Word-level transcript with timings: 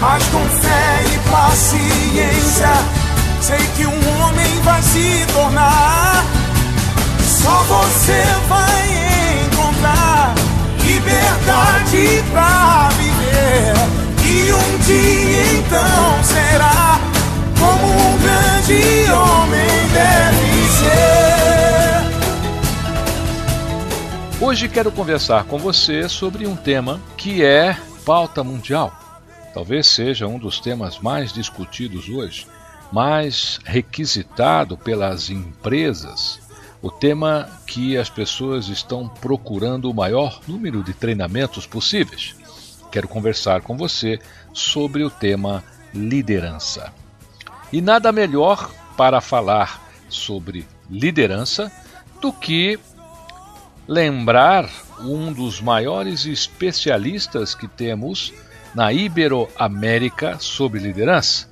Mas 0.00 0.24
com 0.28 0.44
fé 0.60 1.04
e 1.12 1.18
paciência, 1.30 2.68
sei 3.40 3.58
que 3.76 3.86
um 3.86 4.20
homem 4.20 4.60
vai 4.62 4.82
se 4.82 5.26
tornar. 5.32 6.24
Só 7.42 7.62
você 7.64 8.24
vai 8.48 9.44
encontrar 9.46 10.34
liberdade 10.84 12.24
pra 12.32 12.88
viver. 12.96 13.74
E 14.26 14.52
um 14.52 14.78
dia 14.78 15.42
então 15.58 16.24
será 16.24 16.98
como 17.58 17.86
um 17.86 18.18
grande 18.18 19.10
homem 19.12 19.88
deve 19.92 20.68
ser. 20.78 21.24
Hoje 24.40 24.68
quero 24.68 24.90
conversar 24.90 25.44
com 25.44 25.58
você 25.58 26.08
sobre 26.08 26.46
um 26.46 26.56
tema 26.56 27.00
que 27.16 27.44
é 27.44 27.76
pauta 28.04 28.44
mundial. 28.44 29.03
Talvez 29.54 29.86
seja 29.86 30.26
um 30.26 30.36
dos 30.36 30.58
temas 30.58 30.98
mais 30.98 31.32
discutidos 31.32 32.08
hoje, 32.08 32.44
mais 32.92 33.60
requisitado 33.64 34.76
pelas 34.76 35.30
empresas, 35.30 36.40
o 36.82 36.90
tema 36.90 37.48
que 37.64 37.96
as 37.96 38.10
pessoas 38.10 38.66
estão 38.66 39.08
procurando 39.08 39.88
o 39.88 39.94
maior 39.94 40.40
número 40.48 40.82
de 40.82 40.92
treinamentos 40.92 41.66
possíveis. 41.66 42.34
Quero 42.90 43.06
conversar 43.06 43.62
com 43.62 43.76
você 43.76 44.18
sobre 44.52 45.04
o 45.04 45.10
tema 45.10 45.62
liderança. 45.94 46.92
E 47.72 47.80
nada 47.80 48.10
melhor 48.10 48.70
para 48.96 49.20
falar 49.20 49.82
sobre 50.08 50.66
liderança 50.90 51.70
do 52.20 52.32
que 52.32 52.78
lembrar 53.86 54.68
um 55.00 55.32
dos 55.32 55.60
maiores 55.60 56.26
especialistas 56.26 57.54
que 57.54 57.68
temos 57.68 58.32
na 58.74 58.92
Iberoamérica 58.92 60.38
sobre 60.40 60.80
liderança, 60.80 61.48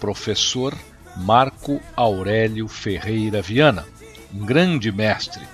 professor 0.00 0.74
Marco 1.16 1.80
Aurélio 1.94 2.66
Ferreira 2.66 3.42
Viana, 3.42 3.84
um 4.34 4.44
grande 4.44 4.90
mestre. 4.90 5.46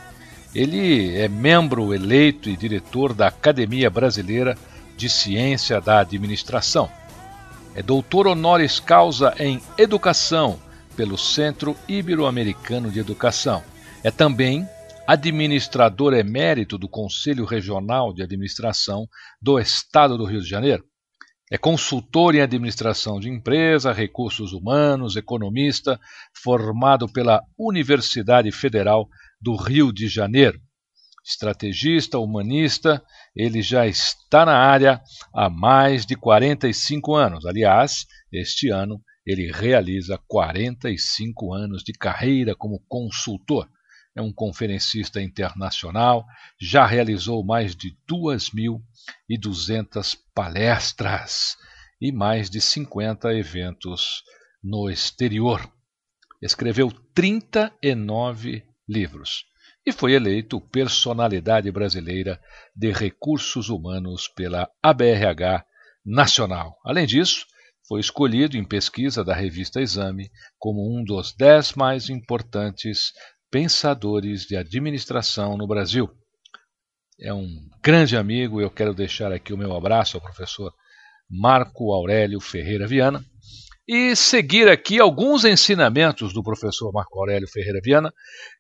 Ele 0.55 1.17
é 1.17 1.29
membro 1.29 1.93
eleito 1.93 2.49
e 2.49 2.57
diretor 2.57 3.13
da 3.13 3.29
Academia 3.29 3.91
Brasileira 3.91 4.57
de 4.97 5.09
Ciência 5.09 5.81
da 5.81 6.01
Administração. 6.01 6.91
É 7.75 7.83
doutor 7.83 8.27
honoris 8.27 8.81
causa 8.81 9.35
em 9.39 9.61
Educação 9.79 10.59
pelo 10.97 11.17
Centro 11.17 11.77
Ibero-Americano 11.89 12.91
de 12.91 12.99
Educação. 12.99 13.63
É 14.03 14.11
também 14.11 14.69
administrador 15.07 16.15
emérito 16.15 16.79
do 16.79 16.89
Conselho 16.89 17.45
Regional 17.45 18.13
de 18.13 18.23
Administração 18.23 19.09
do 19.41 19.59
Estado 19.59 20.17
do 20.17 20.25
Rio 20.25 20.41
de 20.41 20.49
Janeiro. 20.49 20.85
É 21.51 21.59
consultor 21.59 22.37
em 22.37 22.41
administração 22.41 23.19
de 23.19 23.29
empresa, 23.29 23.93
recursos 23.93 24.53
humanos, 24.53 25.17
economista, 25.17 26.01
formado 26.33 27.09
pela 27.09 27.43
Universidade 27.59 28.53
Federal 28.53 29.09
do 29.41 29.57
Rio 29.57 29.93
de 29.93 30.07
Janeiro. 30.07 30.61
Estrategista, 31.25 32.21
humanista, 32.21 33.03
ele 33.35 33.63
já 33.63 33.85
está 33.85 34.47
na 34.47 34.57
área 34.57 35.03
há 35.35 35.51
mais 35.51 36.07
de 36.07 36.15
45 36.15 37.17
anos. 37.17 37.45
Aliás, 37.45 38.07
este 38.33 38.71
ano 38.71 39.03
ele 39.27 39.51
realiza 39.51 40.21
45 40.29 41.53
anos 41.53 41.83
de 41.83 41.93
carreira 41.93 42.55
como 42.55 42.83
consultor 42.89 43.69
é 44.17 44.23
um 44.23 44.33
conferencista 44.33 45.21
internacional, 45.21 46.25
já 46.61 46.87
realizou 46.87 47.45
mais 47.45 47.77
de 47.77 47.97
2.200 48.11 50.17
palestras 50.35 51.57
e 52.01 52.11
mais 52.11 52.51
de 52.51 52.61
50 52.61 53.33
eventos 53.35 54.25
no 54.63 54.91
exterior. 54.91 55.71
Escreveu 56.43 56.91
39 57.15 58.65
livros 58.89 59.45
e 59.87 59.93
foi 59.93 60.13
eleito 60.13 60.61
personalidade 60.61 61.71
brasileira 61.71 62.41
de 62.75 62.93
recursos 62.93 63.69
humanos 63.69 64.29
pela 64.29 64.71
ABRH 64.83 65.65
Nacional. 66.05 66.79
Além 66.85 67.07
disso, 67.07 67.47
foi 67.87 68.01
escolhido 68.01 68.57
em 68.57 68.65
pesquisa 68.65 69.25
da 69.25 69.35
revista 69.35 69.81
Exame 69.81 70.31
como 70.59 70.97
um 70.97 71.03
dos 71.03 71.35
dez 71.35 71.75
mais 71.75 72.09
importantes 72.09 73.13
pensadores 73.51 74.47
de 74.47 74.57
administração 74.57 75.57
no 75.57 75.67
Brasil. 75.67 76.11
É 77.21 77.35
um 77.35 77.49
grande 77.83 78.17
amigo, 78.17 78.61
eu 78.61 78.71
quero 78.71 78.95
deixar 78.95 79.33
aqui 79.33 79.53
o 79.53 79.59
meu 79.59 79.77
abraço 79.77 80.17
ao 80.17 80.23
professor 80.23 80.73
Marco 81.29 81.93
Aurélio 81.93 82.41
Ferreira 82.41 82.87
Viana 82.87 83.25
e 83.87 84.15
seguir 84.15 84.69
aqui 84.69 85.01
alguns 85.01 85.45
ensinamentos 85.45 86.33
do 86.33 86.43
professor 86.43 86.93
Marco 86.93 87.19
Aurélio 87.19 87.49
Ferreira 87.49 87.81
Viana 87.83 88.15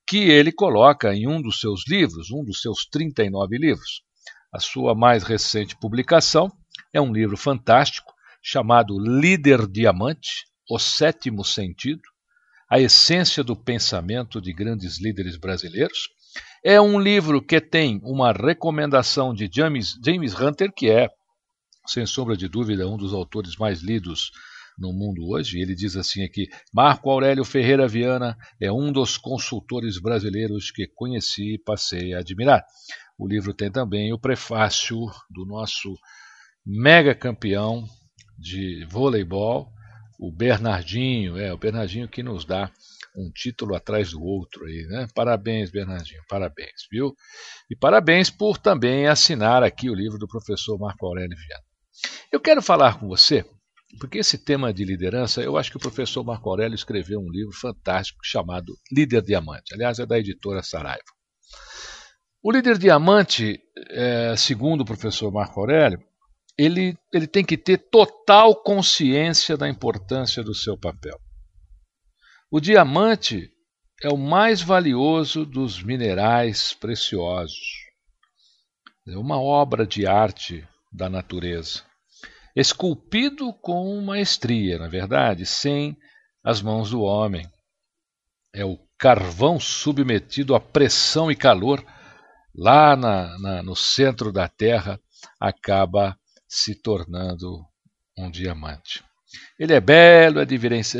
que 0.06 0.18
ele 0.28 0.50
coloca 0.50 1.14
em 1.14 1.28
um 1.28 1.40
dos 1.40 1.60
seus 1.60 1.84
livros, 1.88 2.30
um 2.30 2.44
dos 2.44 2.60
seus 2.60 2.84
39 2.84 3.56
livros. 3.56 4.02
A 4.52 4.58
sua 4.58 4.94
mais 4.94 5.22
recente 5.22 5.76
publicação 5.76 6.50
é 6.92 7.00
um 7.00 7.12
livro 7.12 7.36
fantástico 7.36 8.12
chamado 8.42 8.98
Líder 8.98 9.68
Diamante, 9.68 10.46
O 10.68 10.78
Sétimo 10.78 11.44
Sentido, 11.44 12.02
a 12.70 12.78
essência 12.78 13.42
do 13.42 13.56
pensamento 13.56 14.40
de 14.40 14.52
grandes 14.52 15.00
líderes 15.00 15.36
brasileiros. 15.36 16.08
É 16.64 16.80
um 16.80 17.00
livro 17.00 17.42
que 17.42 17.60
tem 17.60 18.00
uma 18.04 18.32
recomendação 18.32 19.34
de 19.34 19.50
James, 19.52 19.96
James 20.04 20.38
Hunter, 20.38 20.70
que 20.72 20.88
é, 20.88 21.08
sem 21.86 22.06
sombra 22.06 22.36
de 22.36 22.48
dúvida, 22.48 22.86
um 22.86 22.96
dos 22.96 23.12
autores 23.12 23.56
mais 23.56 23.80
lidos 23.80 24.30
no 24.78 24.92
mundo 24.92 25.28
hoje. 25.28 25.58
Ele 25.60 25.74
diz 25.74 25.96
assim 25.96 26.22
aqui: 26.22 26.46
Marco 26.72 27.10
Aurélio 27.10 27.44
Ferreira 27.44 27.88
Viana 27.88 28.36
é 28.60 28.70
um 28.70 28.92
dos 28.92 29.16
consultores 29.16 30.00
brasileiros 30.00 30.70
que 30.70 30.86
conheci 30.86 31.54
e 31.54 31.58
passei 31.58 32.14
a 32.14 32.20
admirar. 32.20 32.64
O 33.18 33.26
livro 33.26 33.52
tem 33.52 33.70
também 33.70 34.12
o 34.12 34.18
prefácio 34.18 34.98
do 35.28 35.44
nosso 35.44 35.94
mega 36.64 37.14
campeão 37.14 37.84
de 38.38 38.86
voleibol, 38.86 39.68
o 40.20 40.30
Bernardinho, 40.30 41.38
é 41.38 41.50
o 41.50 41.56
Bernardinho 41.56 42.06
que 42.06 42.22
nos 42.22 42.44
dá 42.44 42.70
um 43.16 43.30
título 43.32 43.74
atrás 43.74 44.10
do 44.10 44.22
outro 44.22 44.66
aí, 44.66 44.86
né? 44.86 45.08
Parabéns, 45.14 45.70
Bernardinho, 45.70 46.20
parabéns, 46.28 46.86
viu? 46.92 47.14
E 47.70 47.74
parabéns 47.74 48.28
por 48.28 48.58
também 48.58 49.06
assinar 49.06 49.62
aqui 49.62 49.88
o 49.88 49.94
livro 49.94 50.18
do 50.18 50.28
professor 50.28 50.78
Marco 50.78 51.06
Aurélio 51.06 51.36
Viana. 51.36 51.64
Eu 52.30 52.38
quero 52.38 52.60
falar 52.60 53.00
com 53.00 53.08
você 53.08 53.44
Porque 53.98 54.18
esse 54.18 54.38
tema 54.38 54.72
de 54.72 54.84
liderança, 54.84 55.42
eu 55.42 55.56
acho 55.56 55.70
que 55.70 55.76
o 55.76 55.80
professor 55.80 56.22
Marco 56.22 56.48
Aurélio 56.48 56.76
escreveu 56.76 57.18
um 57.18 57.28
livro 57.28 57.52
fantástico 57.52 58.20
chamado 58.22 58.76
Líder 58.92 59.22
Diamante. 59.22 59.74
Aliás, 59.74 59.98
é 59.98 60.06
da 60.06 60.18
editora 60.18 60.62
Saraiva. 60.62 61.02
O 62.42 62.52
líder 62.52 62.78
diamante, 62.78 63.60
é, 63.90 64.34
segundo 64.36 64.82
o 64.82 64.84
professor 64.84 65.30
Marco 65.32 65.58
Aurélio, 65.60 66.00
ele, 66.62 66.94
ele 67.10 67.26
tem 67.26 67.42
que 67.42 67.56
ter 67.56 67.78
total 67.78 68.54
consciência 68.54 69.56
da 69.56 69.66
importância 69.66 70.42
do 70.42 70.54
seu 70.54 70.76
papel. 70.76 71.18
O 72.50 72.60
diamante 72.60 73.50
é 74.02 74.10
o 74.10 74.16
mais 74.18 74.60
valioso 74.60 75.46
dos 75.46 75.82
minerais 75.82 76.74
preciosos. 76.74 77.86
É 79.08 79.16
uma 79.16 79.40
obra 79.40 79.86
de 79.86 80.06
arte 80.06 80.68
da 80.92 81.08
natureza, 81.08 81.82
esculpido 82.54 83.54
com 83.54 83.98
maestria, 84.02 84.78
na 84.78 84.88
verdade, 84.88 85.46
sem 85.46 85.96
as 86.44 86.60
mãos 86.60 86.90
do 86.90 87.00
homem. 87.00 87.50
É 88.52 88.66
o 88.66 88.78
carvão 88.98 89.58
submetido 89.58 90.54
à 90.54 90.60
pressão 90.60 91.30
e 91.30 91.36
calor 91.36 91.82
lá 92.54 92.94
na, 92.96 93.38
na, 93.38 93.62
no 93.62 93.74
centro 93.74 94.30
da 94.30 94.46
Terra 94.46 95.00
acaba 95.40 96.18
se 96.50 96.74
tornando 96.74 97.64
um 98.18 98.28
diamante. 98.28 99.04
Ele 99.56 99.72
é 99.72 99.80
belo, 99.80 100.40
é 100.40 100.44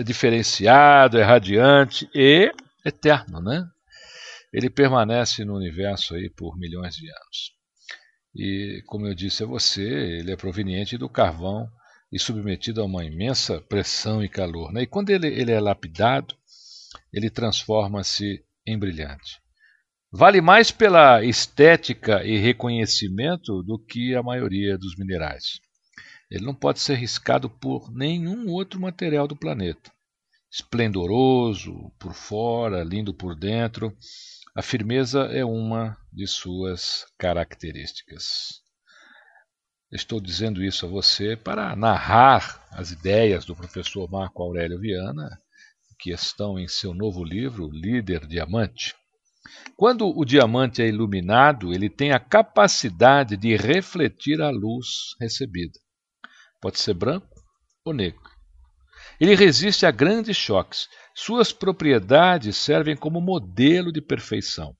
diferenciado, 0.05 1.19
é 1.19 1.25
radiante 1.25 2.09
e 2.15 2.53
eterno, 2.85 3.43
né? 3.43 3.69
Ele 4.53 4.71
permanece 4.71 5.45
no 5.45 5.57
universo 5.57 6.15
aí 6.15 6.31
por 6.31 6.57
milhões 6.57 6.95
de 6.95 7.11
anos. 7.11 7.53
E, 8.35 8.83
como 8.87 9.09
eu 9.09 9.15
disse 9.15 9.43
a 9.43 9.47
você, 9.47 9.83
ele 9.83 10.33
é 10.33 10.37
proveniente 10.37 10.97
do 10.97 11.09
carvão 11.09 11.69
e 12.13 12.19
submetido 12.19 12.81
a 12.81 12.85
uma 12.85 13.05
imensa 13.05 13.61
pressão 13.61 14.23
e 14.23 14.29
calor. 14.29 14.73
Né? 14.73 14.83
E 14.83 14.87
quando 14.87 15.11
ele, 15.11 15.27
ele 15.27 15.51
é 15.51 15.59
lapidado, 15.61 16.37
ele 17.13 17.29
transforma-se 17.29 18.45
em 18.65 18.79
brilhante. 18.79 19.41
Vale 20.13 20.41
mais 20.41 20.73
pela 20.73 21.23
estética 21.25 22.25
e 22.25 22.37
reconhecimento 22.37 23.63
do 23.63 23.79
que 23.79 24.13
a 24.17 24.23
maioria 24.23 24.77
dos 24.77 24.97
minerais. 24.97 25.61
Ele 26.29 26.45
não 26.45 26.55
pode 26.55 26.81
ser 26.81 26.97
riscado 26.97 27.49
por 27.49 27.93
nenhum 27.93 28.49
outro 28.49 28.81
material 28.81 29.29
do 29.29 29.37
planeta. 29.37 29.93
Esplendoroso 30.51 31.93
por 31.97 32.13
fora, 32.13 32.83
lindo 32.83 33.15
por 33.15 33.37
dentro, 33.37 33.97
a 34.53 34.63
firmeza 34.63 35.27
é 35.27 35.45
uma 35.45 35.97
de 36.13 36.27
suas 36.27 37.07
características. 37.17 38.63
Estou 39.93 40.21
dizendo 40.21 40.63
isso 40.63 40.87
a 40.87 40.89
você 40.89 41.37
para 41.37 41.77
narrar 41.77 42.67
as 42.73 42.91
ideias 42.91 43.45
do 43.45 43.55
professor 43.55 44.11
Marco 44.11 44.43
Aurélio 44.43 44.81
Viana, 44.81 45.41
que 46.01 46.11
estão 46.11 46.59
em 46.59 46.67
seu 46.67 46.93
novo 46.93 47.23
livro, 47.23 47.71
Líder 47.71 48.27
Diamante. 48.27 48.97
Quando 49.77 50.07
o 50.07 50.25
diamante 50.25 50.83
é 50.83 50.89
iluminado, 50.89 51.73
ele 51.73 51.89
tem 51.89 52.13
a 52.13 52.21
capacidade 52.21 53.37
de 53.37 53.57
refletir 53.57 54.41
a 54.43 54.51
luz 54.51 55.15
recebida. 55.19 55.79
Pode 56.61 56.79
ser 56.79 56.95
branco 56.95 57.43
ou 57.85 57.95
negro. 57.95 58.21
Ele 59.19 59.35
resiste 59.35 59.87
a 59.87 59.91
grandes 59.91 60.37
choques. 60.37 60.89
Suas 61.15 61.53
propriedades 61.53 62.57
servem 62.57 62.97
como 62.97 63.21
modelo 63.21 63.91
de 63.91 64.03
perfeição. 64.03 64.77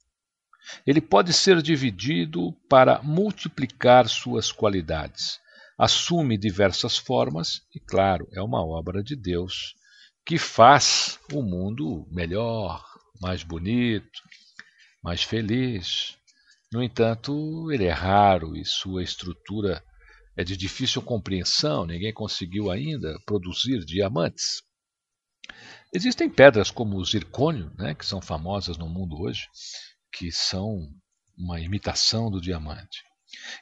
Ele 0.87 1.01
pode 1.01 1.33
ser 1.33 1.63
dividido 1.63 2.53
para 2.69 3.03
multiplicar 3.03 4.09
suas 4.09 4.53
qualidades. 4.53 5.39
Assume 5.79 6.37
diversas 6.37 6.99
formas 6.99 7.63
e, 7.75 7.81
claro, 7.81 8.29
é 8.35 8.43
uma 8.43 8.63
obra 8.63 9.03
de 9.03 9.17
Deus 9.17 9.75
que 10.25 10.37
faz 10.37 11.19
o 11.33 11.43
mundo 11.43 12.07
melhor, 12.11 12.85
mais 13.21 13.43
bonito, 13.43 14.21
mais 15.03 15.23
feliz. 15.23 16.17
No 16.73 16.83
entanto, 16.83 17.71
ele 17.73 17.85
é 17.85 17.93
raro 17.93 18.57
e 18.57 18.65
sua 18.65 19.03
estrutura 19.03 19.83
é 20.37 20.45
de 20.45 20.57
difícil 20.57 21.03
compreensão, 21.03 21.85
ninguém 21.85 22.13
conseguiu 22.13 22.71
ainda 22.71 23.19
produzir 23.27 23.85
diamantes. 23.85 24.63
Existem 25.93 26.31
pedras 26.31 26.71
como 26.71 26.97
o 26.97 27.05
zircônio, 27.05 27.73
né, 27.77 27.95
que 27.95 28.07
são 28.07 28.23
famosas 28.23 28.79
no 28.79 28.89
mundo 28.89 29.21
hoje, 29.21 29.49
que 30.13 30.31
são 30.31 30.89
uma 31.37 31.61
imitação 31.61 32.31
do 32.31 32.41
diamante. 32.41 33.03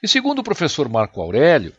E 0.02 0.08
segundo 0.08 0.40
o 0.40 0.44
professor 0.44 0.88
Marco 0.88 1.20
Aurélio, 1.20 1.74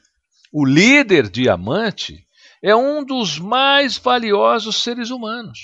o 0.51 0.65
líder 0.65 1.29
diamante 1.29 2.25
é 2.63 2.75
um 2.75 3.03
dos 3.03 3.37
mais 3.37 3.97
valiosos 3.97 4.81
seres 4.81 5.11
humanos, 5.11 5.59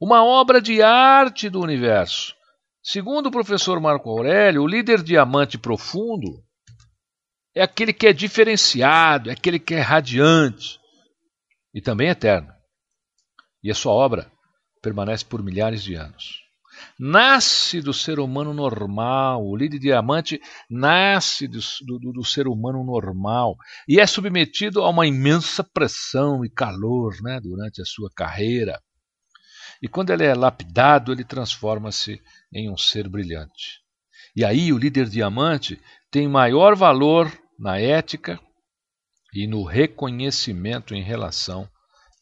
uma 0.00 0.24
obra 0.24 0.60
de 0.60 0.82
arte 0.82 1.50
do 1.50 1.60
universo, 1.60 2.34
Segundo 2.90 3.26
o 3.26 3.30
professor 3.30 3.78
Marco 3.82 4.08
Aurélio, 4.08 4.62
o 4.62 4.66
líder 4.66 5.02
diamante 5.02 5.58
profundo 5.58 6.42
é 7.54 7.62
aquele 7.62 7.92
que 7.92 8.06
é 8.06 8.14
diferenciado, 8.14 9.28
é 9.28 9.34
aquele 9.34 9.58
que 9.58 9.74
é 9.74 9.80
radiante 9.82 10.80
e 11.74 11.82
também 11.82 12.08
eterno. 12.08 12.48
E 13.62 13.70
a 13.70 13.74
sua 13.74 13.92
obra 13.92 14.32
permanece 14.80 15.22
por 15.22 15.42
milhares 15.42 15.82
de 15.82 15.96
anos. 15.96 16.40
Nasce 16.98 17.82
do 17.82 17.92
ser 17.92 18.18
humano 18.18 18.54
normal, 18.54 19.46
o 19.46 19.54
líder 19.54 19.80
diamante 19.80 20.40
nasce 20.70 21.46
do, 21.46 21.58
do, 21.84 22.12
do, 22.12 22.24
ser 22.24 22.48
humano 22.48 22.82
normal 22.82 23.54
e 23.86 24.00
é 24.00 24.06
submetido 24.06 24.80
a 24.80 24.88
uma 24.88 25.06
imensa 25.06 25.62
pressão 25.62 26.42
e 26.42 26.48
calor 26.48 27.20
né, 27.20 27.38
durante 27.38 27.82
a 27.82 27.84
sua 27.84 28.08
carreira. 28.16 28.80
E 29.82 29.88
quando 29.88 30.10
ele 30.10 30.24
é 30.24 30.34
lapidado, 30.34 31.12
ele 31.12 31.24
transforma-se 31.24 32.20
em 32.52 32.70
um 32.70 32.76
ser 32.76 33.08
brilhante. 33.08 33.80
E 34.34 34.44
aí 34.44 34.72
o 34.72 34.78
líder 34.78 35.08
diamante 35.08 35.80
tem 36.10 36.28
maior 36.28 36.74
valor 36.74 37.32
na 37.58 37.78
ética 37.78 38.40
e 39.32 39.46
no 39.46 39.62
reconhecimento 39.62 40.94
em 40.94 41.02
relação 41.02 41.68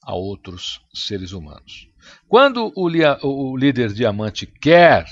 a 0.02 0.14
outros 0.14 0.80
seres 0.94 1.32
humanos. 1.32 1.88
Quando 2.28 2.72
o, 2.76 2.88
o 3.22 3.56
líder 3.56 3.92
diamante 3.92 4.46
quer, 4.46 5.04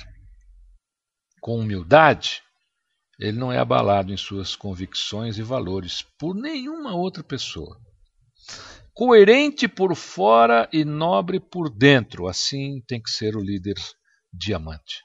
com 1.40 1.58
humildade, 1.58 2.42
ele 3.18 3.38
não 3.38 3.52
é 3.52 3.58
abalado 3.58 4.12
em 4.12 4.16
suas 4.16 4.54
convicções 4.56 5.38
e 5.38 5.42
valores 5.42 6.02
por 6.18 6.34
nenhuma 6.34 6.94
outra 6.94 7.22
pessoa 7.22 7.83
coerente 8.94 9.66
por 9.66 9.94
fora 9.96 10.68
e 10.72 10.84
nobre 10.84 11.40
por 11.40 11.68
dentro. 11.68 12.28
Assim 12.28 12.80
tem 12.86 13.02
que 13.02 13.10
ser 13.10 13.36
o 13.36 13.40
líder 13.40 13.74
diamante. 14.32 15.02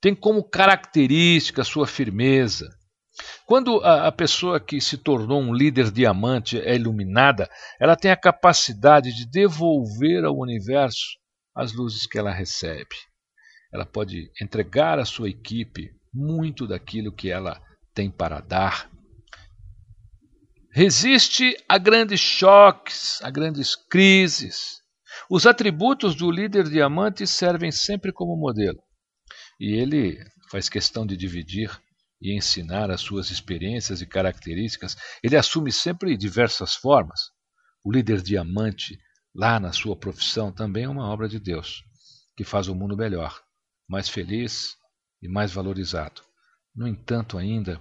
Tem 0.00 0.14
como 0.14 0.48
característica 0.48 1.62
a 1.62 1.64
sua 1.64 1.86
firmeza. 1.86 2.68
Quando 3.46 3.80
a, 3.80 4.08
a, 4.08 4.12
pessoa 4.12 4.58
que 4.58 4.80
se 4.80 4.96
tornou 4.96 5.40
um 5.40 5.52
líder 5.52 5.90
diamante 5.90 6.60
é 6.60 6.74
iluminada, 6.74 7.48
ela 7.80 7.96
tem 7.96 8.10
a 8.10 8.16
capacidade 8.16 9.12
de 9.14 9.26
devolver 9.26 10.24
ao 10.24 10.36
universo 10.36 11.18
as 11.54 11.72
luzes 11.72 12.06
que 12.06 12.18
ela 12.18 12.32
recebe. 12.32 12.96
Ela 13.72 13.86
pode 13.86 14.30
entregar 14.40 14.98
à 14.98 15.04
sua 15.04 15.28
equipe 15.28 15.90
muito 16.12 16.66
daquilo 16.66 17.12
que 17.12 17.30
ela 17.30 17.60
tem 17.92 18.10
para 18.10 18.40
dar 18.40 18.90
resiste 20.74 21.56
a 21.68 21.78
grandes 21.78 22.18
choques, 22.18 23.22
a 23.22 23.30
grandes 23.30 23.76
crises. 23.76 24.82
Os 25.30 25.46
atributos 25.46 26.16
do 26.16 26.28
líder 26.28 26.68
diamante 26.68 27.28
servem 27.28 27.70
sempre 27.70 28.12
como 28.12 28.36
modelo. 28.36 28.82
E 29.60 29.72
ele 29.72 30.18
faz 30.50 30.68
questão 30.68 31.06
de 31.06 31.16
dividir 31.16 31.70
e 32.20 32.36
ensinar 32.36 32.90
as 32.90 33.00
suas 33.00 33.30
experiências 33.30 34.00
e 34.02 34.06
características. 34.06 34.96
Ele 35.22 35.36
assume 35.36 35.70
sempre 35.70 36.16
diversas 36.16 36.74
formas. 36.74 37.20
O 37.84 37.92
líder 37.92 38.20
diamante, 38.20 38.98
lá 39.32 39.60
na 39.60 39.72
sua 39.72 39.94
profissão, 39.94 40.50
também 40.50 40.84
é 40.84 40.88
uma 40.88 41.08
obra 41.08 41.28
de 41.28 41.38
Deus, 41.38 41.84
que 42.36 42.42
faz 42.42 42.66
o 42.66 42.74
mundo 42.74 42.96
melhor, 42.96 43.40
mais 43.88 44.08
feliz 44.08 44.74
e 45.22 45.28
mais 45.28 45.52
valorizado. 45.52 46.20
No 46.74 46.88
entanto, 46.88 47.38
ainda, 47.38 47.80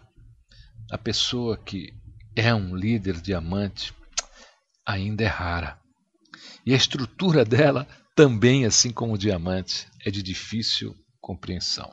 a 0.92 0.98
pessoa 0.98 1.58
que 1.58 2.03
é 2.36 2.54
um 2.54 2.76
líder 2.76 3.22
diamante, 3.22 3.94
ainda 4.86 5.24
é 5.24 5.28
rara. 5.28 5.80
E 6.66 6.74
a 6.74 6.78
estrutura 6.78 7.44
dela 7.44 7.88
também, 8.16 8.66
assim 8.66 8.92
como 8.92 9.14
o 9.14 9.18
diamante, 9.18 9.88
é 10.06 10.12
de 10.12 10.22
difícil 10.22 10.94
compreensão. 11.20 11.92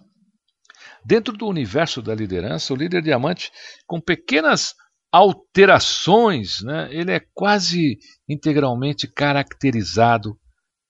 Dentro 1.04 1.37
do 1.37 1.47
universo 1.47 2.02
da 2.02 2.14
liderança, 2.14 2.73
o 2.73 2.76
líder 2.76 3.02
diamante, 3.02 3.50
com 3.87 4.00
pequenas 4.00 4.75
alterações, 5.12 6.61
né, 6.61 6.88
ele 6.90 7.12
é 7.12 7.20
quase 7.35 7.99
integralmente 8.28 9.09
caracterizado 9.09 10.38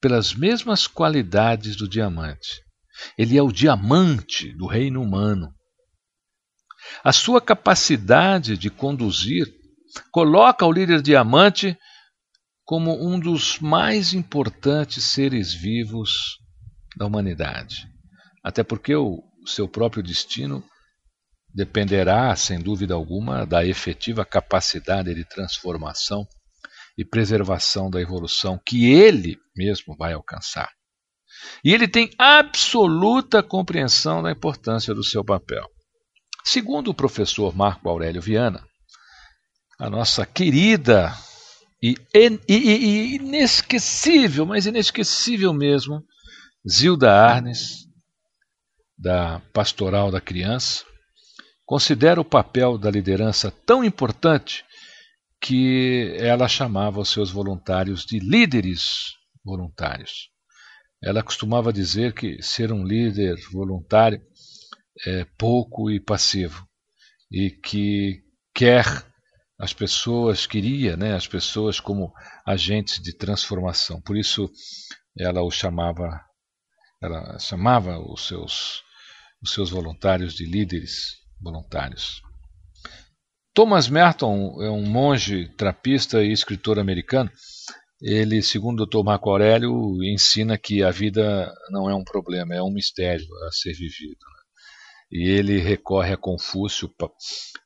pelas 0.01 0.35
mesmas 0.35 0.87
qualidades 0.87 1.77
do 1.77 1.89
diamante. 1.89 2.63
Ele 3.17 3.37
é 3.37 3.43
o 3.43 3.53
diamante 3.53 4.53
do 4.57 4.67
reino 4.67 5.03
humano. 5.03 5.55
A 7.05 7.13
sua 7.13 7.41
capacidade 7.41 8.57
de 8.57 8.71
conduzir 8.71 9.47
coloca 10.13 10.67
o 10.67 10.73
líder 10.73 11.03
diamante 11.03 11.77
como 12.65 12.93
um 13.05 13.19
dos 13.19 13.59
mais 13.59 14.15
importantes 14.15 15.05
seres 15.05 15.53
vivos 15.53 16.39
da 16.97 17.07
humanidade. 17.07 17.89
Até 18.45 18.63
porque 18.63 18.95
o 18.95 19.23
seu 19.45 19.69
próprio 19.69 20.03
destino 20.03 20.63
dependerá, 21.53 22.35
sem 22.37 22.61
dúvida 22.61 22.95
alguma, 22.95 23.45
da 23.45 23.65
efetiva 23.65 24.25
capacidade 24.25 25.13
de 25.15 25.25
transformação 25.25 26.27
e 26.97 27.05
preservação 27.05 27.91
da 27.91 28.01
evolução 28.01 28.61
que 28.65 28.93
ele 28.93 29.37
mesmo 29.57 29.97
vai 29.97 30.13
alcançar. 30.13 30.71
E 31.65 31.73
ele 31.73 31.89
tem 31.89 32.11
absoluta 32.19 33.43
compreensão 33.43 34.23
da 34.23 34.31
importância 34.31 34.95
do 34.95 35.03
seu 35.03 35.25
papel. 35.25 35.67
Segundo 36.45 36.91
o 36.91 36.95
professor 36.95 37.55
Marco 37.55 37.89
Aurélio 37.89 38.23
Viana, 38.23 38.65
a 39.79 39.89
nossa 39.89 40.27
querida 40.27 41.15
e, 41.83 41.95
inesquecível, 43.15 44.45
mas 44.45 44.67
inesquecível 44.67 45.53
mesmo, 45.53 46.05
Zilda 46.69 47.13
Arnes, 47.13 47.87
da 48.99 49.41
Pastoral 49.53 50.11
da 50.11 50.21
Criança, 50.21 50.85
considera 51.65 52.21
o 52.21 52.25
papel 52.25 52.77
da 52.77 52.91
liderança 52.91 53.51
tão 53.65 53.83
importante 53.83 54.65
que 55.41 56.15
ela 56.19 56.47
chamava 56.49 57.01
os 57.01 57.09
seus 57.09 57.31
voluntários 57.31 58.05
de 58.05 58.19
líderes 58.19 59.15
voluntários. 59.43 60.29
Ela 61.03 61.23
costumava 61.23 61.73
dizer 61.73 62.13
que 62.13 62.43
ser 62.43 62.71
um 62.71 62.85
líder 62.85 63.39
voluntário 63.51 64.21
é 65.07 65.25
pouco 65.39 65.91
e 65.91 66.01
passivo 66.01 66.67
e 67.31 67.51
que 67.51 68.23
quer 68.55 68.85
as 69.59 69.73
pessoas, 69.73 70.47
queria 70.47 70.97
né, 70.97 71.15
as 71.15 71.27
pessoas 71.27 71.79
como 71.79 72.13
agentes 72.47 73.01
de 73.01 73.13
transformação. 73.13 74.01
Por 74.01 74.17
isso 74.17 74.51
ela 75.19 75.43
o 75.43 75.51
chamava, 75.51 76.21
ela 77.03 77.39
chamava 77.39 77.99
os 77.99 78.27
seus, 78.27 78.83
os 79.43 79.53
seus 79.53 79.71
voluntários 79.71 80.35
de 80.35 80.47
líderes 80.47 81.19
voluntários. 81.41 82.23
Thomas 83.53 83.89
Merton 83.89 84.63
é 84.63 84.71
um 84.71 84.87
monge 84.87 85.49
trapista 85.57 86.23
e 86.23 86.33
escritor 86.33 86.79
americano 86.79 87.31
ele, 88.01 88.41
segundo 88.41 88.83
o 88.83 88.87
Dr. 88.87 89.05
Marco 89.05 89.29
Aurélio, 89.29 90.03
ensina 90.03 90.57
que 90.57 90.83
a 90.83 90.91
vida 90.91 91.53
não 91.71 91.89
é 91.91 91.95
um 91.95 92.03
problema, 92.03 92.55
é 92.55 92.63
um 92.63 92.73
mistério 92.73 93.27
a 93.47 93.53
ser 93.53 93.75
vivido. 93.75 94.25
E 95.11 95.29
ele 95.29 95.59
recorre 95.59 96.13
a 96.13 96.17
Confúcio, 96.17 96.89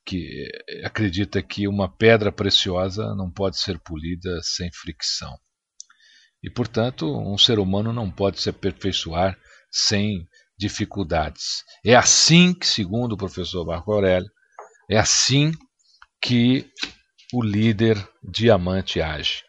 que 0.05 0.49
acredita 0.83 1.43
que 1.43 1.69
uma 1.69 1.95
pedra 1.95 2.33
preciosa 2.33 3.15
não 3.15 3.31
pode 3.31 3.59
ser 3.59 3.79
polida 3.79 4.41
sem 4.43 4.71
fricção. 4.73 5.37
E, 6.43 6.51
portanto, 6.51 7.07
um 7.07 7.37
ser 7.37 7.59
humano 7.59 7.93
não 7.93 8.11
pode 8.11 8.41
se 8.41 8.49
aperfeiçoar 8.49 9.39
sem 9.71 10.27
dificuldades. 10.59 11.65
É 11.85 11.95
assim 11.95 12.55
que, 12.55 12.67
segundo 12.67 13.13
o 13.13 13.17
professor 13.17 13.67
Marco 13.67 13.93
Aurélio, 13.93 14.31
é 14.91 14.99
assim 14.99 15.53
que 16.23 16.71
o 17.33 17.43
líder 17.43 17.97
diamante 18.23 19.01
age. 19.01 19.43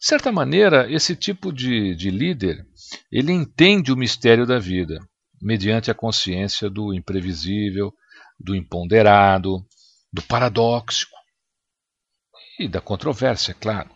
De 0.00 0.06
certa 0.06 0.30
maneira, 0.30 0.90
esse 0.90 1.16
tipo 1.16 1.52
de, 1.52 1.94
de 1.94 2.10
líder, 2.10 2.64
ele 3.10 3.32
entende 3.32 3.92
o 3.92 3.96
mistério 3.96 4.46
da 4.46 4.58
vida, 4.58 4.98
mediante 5.40 5.90
a 5.90 5.94
consciência 5.94 6.68
do 6.68 6.92
imprevisível, 6.94 7.92
do 8.38 8.54
imponderado, 8.54 9.64
do 10.12 10.22
paradoxo 10.22 11.06
e 12.58 12.68
da 12.68 12.80
controvérsia, 12.80 13.54
claro. 13.54 13.90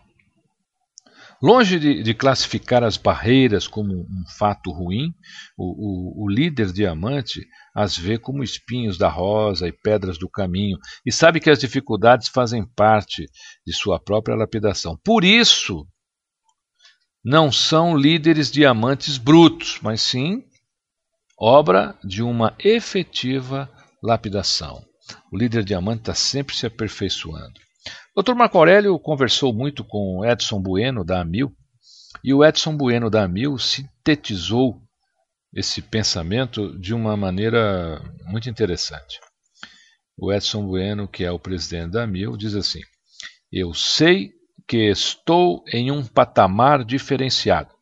Longe 1.42 1.76
de, 1.80 2.04
de, 2.04 2.14
classificar 2.14 2.84
as 2.84 2.96
barreiras 2.96 3.66
como 3.66 3.92
um 3.92 4.24
fato 4.38 4.70
ruim, 4.70 5.12
o, 5.58 6.22
o, 6.22 6.24
o, 6.24 6.30
líder 6.30 6.72
diamante 6.72 7.44
as 7.74 7.96
vê 7.96 8.16
como 8.16 8.44
espinhos 8.44 8.96
da 8.96 9.08
rosa 9.08 9.66
e 9.66 9.72
pedras 9.72 10.16
do 10.16 10.30
caminho 10.30 10.78
e 11.04 11.10
sabe 11.10 11.40
que 11.40 11.50
as 11.50 11.58
dificuldades 11.58 12.28
fazem 12.28 12.64
parte 12.64 13.26
de 13.66 13.72
sua 13.72 13.98
própria 13.98 14.36
lapidação. 14.36 14.96
Por 15.04 15.24
isso, 15.24 15.84
não 17.24 17.50
são 17.50 17.96
líderes 17.96 18.48
diamantes 18.48 19.18
brutos, 19.18 19.80
mas 19.82 20.00
sim 20.00 20.44
obra 21.42 21.98
de 22.04 22.22
uma 22.22 22.54
efetiva 22.60 23.68
lapidação. 24.00 24.80
O 25.32 25.36
líder 25.36 25.64
diamante 25.64 26.02
está 26.02 26.14
sempre 26.14 26.54
se 26.54 26.66
aperfeiçoando. 26.66 27.60
Dr. 28.16 28.34
Marco 28.34 28.58
Aurélio 28.58 28.96
conversou 29.00 29.52
muito 29.52 29.82
com 29.82 30.24
Edson 30.24 30.62
Bueno, 30.62 31.04
da 31.04 31.20
Amil, 31.20 31.52
e 32.22 32.32
o 32.32 32.44
Edson 32.44 32.76
Bueno, 32.76 33.10
da 33.10 33.24
Amil, 33.24 33.58
sintetizou 33.58 34.80
esse 35.52 35.82
pensamento 35.82 36.78
de 36.78 36.94
uma 36.94 37.16
maneira 37.16 38.00
muito 38.26 38.48
interessante. 38.48 39.18
O 40.16 40.32
Edson 40.32 40.64
Bueno, 40.64 41.08
que 41.08 41.24
é 41.24 41.32
o 41.32 41.40
presidente 41.40 41.90
da 41.90 42.04
Amil, 42.04 42.36
diz 42.36 42.54
assim: 42.54 42.82
Eu 43.50 43.74
sei 43.74 44.30
que 44.68 44.88
estou 44.88 45.64
em 45.66 45.90
um 45.90 46.06
patamar 46.06 46.84
diferenciado. 46.84 47.74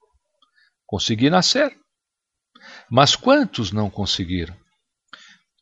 Consegui 0.86 1.28
nascer, 1.28 1.76
mas 2.90 3.14
quantos 3.14 3.70
não 3.70 3.88
conseguiram? 3.88 4.56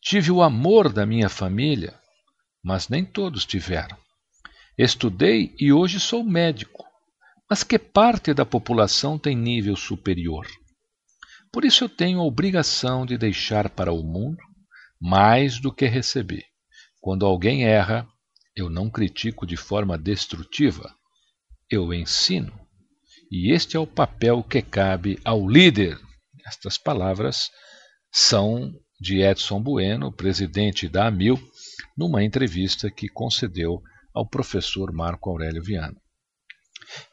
Tive 0.01 0.31
o 0.31 0.41
amor 0.41 0.91
da 0.91 1.05
minha 1.05 1.29
família, 1.29 1.93
mas 2.63 2.89
nem 2.89 3.05
todos 3.05 3.45
tiveram. 3.45 3.97
Estudei 4.77 5.53
e 5.59 5.71
hoje 5.71 5.99
sou 5.99 6.23
médico, 6.23 6.85
mas 7.49 7.63
que 7.63 7.77
parte 7.77 8.33
da 8.33 8.45
população 8.45 9.19
tem 9.19 9.35
nível 9.35 9.75
superior? 9.75 10.47
Por 11.51 11.65
isso 11.65 11.83
eu 11.83 11.89
tenho 11.89 12.19
a 12.19 12.25
obrigação 12.25 13.05
de 13.05 13.17
deixar 13.17 13.69
para 13.69 13.91
o 13.91 14.03
mundo 14.03 14.41
mais 14.99 15.59
do 15.59 15.73
que 15.73 15.85
receber. 15.85 16.45
Quando 17.01 17.25
alguém 17.25 17.65
erra, 17.65 18.07
eu 18.55 18.69
não 18.69 18.89
critico 18.89 19.45
de 19.45 19.55
forma 19.55 19.97
destrutiva, 19.97 20.93
eu 21.69 21.93
ensino. 21.93 22.53
E 23.31 23.53
este 23.53 23.77
é 23.77 23.79
o 23.79 23.87
papel 23.87 24.43
que 24.43 24.61
cabe 24.61 25.19
ao 25.23 25.47
líder. 25.47 25.99
Estas 26.49 26.79
palavras 26.79 27.51
são 28.11 28.73
de 28.99 29.21
Edson 29.21 29.61
Bueno, 29.61 30.11
presidente 30.11 30.89
da 30.89 31.05
AMIL, 31.05 31.39
numa 31.95 32.23
entrevista 32.23 32.89
que 32.89 33.07
concedeu 33.07 33.79
ao 34.15 34.27
professor 34.27 34.91
Marco 34.91 35.29
Aurélio 35.29 35.63
Viana. 35.63 35.95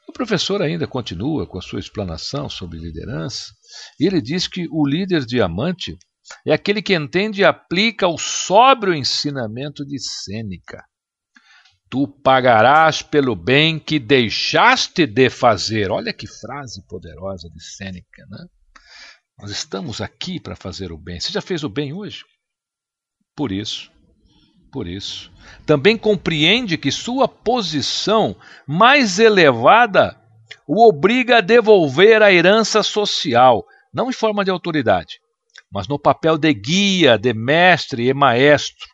O 0.08 0.12
professor 0.12 0.62
ainda 0.62 0.86
continua 0.86 1.46
com 1.46 1.58
a 1.58 1.62
sua 1.62 1.78
explanação 1.78 2.48
sobre 2.48 2.78
liderança, 2.78 3.52
ele 4.00 4.22
diz 4.22 4.48
que 4.48 4.66
o 4.70 4.88
líder 4.88 5.26
diamante 5.26 5.98
é 6.46 6.54
aquele 6.54 6.80
que 6.80 6.94
entende 6.94 7.42
e 7.42 7.44
aplica 7.44 8.08
o 8.08 8.16
sóbrio 8.16 8.94
ensinamento 8.94 9.84
de 9.84 9.98
Sêneca. 10.00 10.82
Tu 11.90 12.08
pagarás 12.08 13.02
pelo 13.02 13.36
bem 13.36 13.78
que 13.78 13.98
deixaste 13.98 15.06
de 15.06 15.28
fazer. 15.28 15.90
Olha 15.90 16.12
que 16.12 16.26
frase 16.26 16.84
poderosa 16.88 17.50
de 17.50 17.62
Sêneca, 17.62 18.24
né? 18.30 18.46
Nós 19.38 19.50
estamos 19.50 20.00
aqui 20.00 20.40
para 20.40 20.56
fazer 20.56 20.90
o 20.90 20.96
bem. 20.98 21.20
Você 21.20 21.30
já 21.30 21.42
fez 21.42 21.62
o 21.62 21.68
bem 21.68 21.92
hoje? 21.92 22.24
Por 23.36 23.52
isso, 23.52 23.90
por 24.72 24.86
isso, 24.86 25.30
também 25.66 25.96
compreende 25.96 26.78
que 26.78 26.90
sua 26.90 27.28
posição 27.28 28.34
mais 28.66 29.18
elevada 29.18 30.18
o 30.66 30.88
obriga 30.88 31.38
a 31.38 31.40
devolver 31.42 32.22
a 32.22 32.32
herança 32.32 32.82
social, 32.82 33.64
não 33.92 34.08
em 34.08 34.12
forma 34.12 34.44
de 34.44 34.50
autoridade, 34.50 35.20
mas 35.70 35.86
no 35.86 35.98
papel 35.98 36.38
de 36.38 36.52
guia, 36.54 37.18
de 37.18 37.34
mestre 37.34 38.08
e 38.08 38.14
maestro. 38.14 38.86